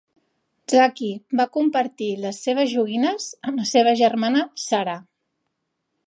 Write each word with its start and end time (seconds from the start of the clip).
Zaki 0.75 1.09
va 1.41 1.45
compartir 1.57 2.07
les 2.23 2.39
seves 2.47 2.71
joguines 2.71 3.27
amb 3.49 3.61
la 3.63 3.67
seva 3.75 3.93
germana 4.01 4.41
Sarah. 4.63 4.97